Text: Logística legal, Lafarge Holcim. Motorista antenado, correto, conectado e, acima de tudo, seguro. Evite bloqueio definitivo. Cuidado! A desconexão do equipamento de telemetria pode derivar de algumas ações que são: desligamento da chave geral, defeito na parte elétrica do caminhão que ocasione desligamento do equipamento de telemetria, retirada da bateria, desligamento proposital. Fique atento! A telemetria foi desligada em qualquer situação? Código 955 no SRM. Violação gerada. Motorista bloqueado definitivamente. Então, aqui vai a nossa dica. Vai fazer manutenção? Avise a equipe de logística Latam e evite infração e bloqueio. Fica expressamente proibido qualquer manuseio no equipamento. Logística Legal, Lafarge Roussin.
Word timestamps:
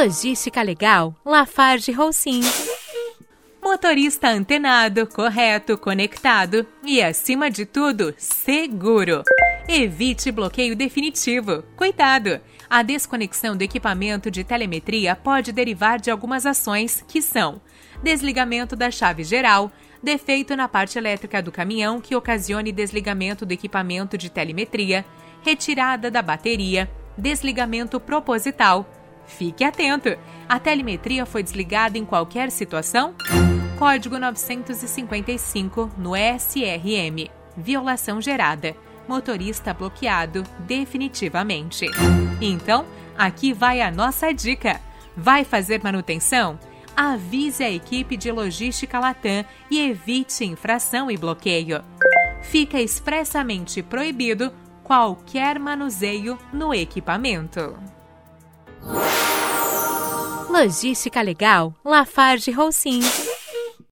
Logística 0.00 0.62
legal, 0.62 1.12
Lafarge 1.24 1.90
Holcim. 1.90 2.40
Motorista 3.60 4.28
antenado, 4.28 5.08
correto, 5.08 5.76
conectado 5.76 6.64
e, 6.84 7.02
acima 7.02 7.50
de 7.50 7.66
tudo, 7.66 8.14
seguro. 8.16 9.24
Evite 9.68 10.30
bloqueio 10.30 10.76
definitivo. 10.76 11.64
Cuidado! 11.76 12.40
A 12.70 12.80
desconexão 12.84 13.56
do 13.56 13.62
equipamento 13.62 14.30
de 14.30 14.44
telemetria 14.44 15.16
pode 15.16 15.50
derivar 15.50 15.98
de 15.98 16.12
algumas 16.12 16.46
ações 16.46 17.04
que 17.08 17.20
são: 17.20 17.60
desligamento 18.00 18.76
da 18.76 18.92
chave 18.92 19.24
geral, 19.24 19.68
defeito 20.00 20.54
na 20.54 20.68
parte 20.68 20.96
elétrica 20.96 21.42
do 21.42 21.50
caminhão 21.50 22.00
que 22.00 22.14
ocasione 22.14 22.70
desligamento 22.70 23.44
do 23.44 23.50
equipamento 23.50 24.16
de 24.16 24.30
telemetria, 24.30 25.04
retirada 25.42 26.08
da 26.08 26.22
bateria, 26.22 26.88
desligamento 27.18 27.98
proposital. 27.98 28.88
Fique 29.28 29.62
atento! 29.62 30.18
A 30.48 30.58
telemetria 30.58 31.24
foi 31.24 31.42
desligada 31.42 31.98
em 31.98 32.04
qualquer 32.04 32.50
situação? 32.50 33.14
Código 33.78 34.18
955 34.18 35.92
no 35.96 36.16
SRM. 36.16 37.30
Violação 37.56 38.20
gerada. 38.20 38.74
Motorista 39.06 39.72
bloqueado 39.72 40.42
definitivamente. 40.60 41.86
Então, 42.40 42.84
aqui 43.16 43.52
vai 43.52 43.80
a 43.80 43.90
nossa 43.90 44.32
dica. 44.32 44.80
Vai 45.16 45.44
fazer 45.44 45.82
manutenção? 45.82 46.58
Avise 46.96 47.62
a 47.62 47.70
equipe 47.70 48.16
de 48.16 48.32
logística 48.32 48.98
Latam 48.98 49.44
e 49.70 49.78
evite 49.78 50.44
infração 50.44 51.10
e 51.10 51.16
bloqueio. 51.16 51.84
Fica 52.42 52.80
expressamente 52.80 53.82
proibido 53.82 54.52
qualquer 54.82 55.58
manuseio 55.58 56.38
no 56.52 56.74
equipamento. 56.74 57.76
Logística 60.58 61.22
Legal, 61.22 61.72
Lafarge 61.84 62.50
Roussin. 62.50 62.98